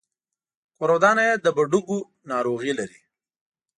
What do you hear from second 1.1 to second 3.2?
يې د بډوګو ناروغي لري.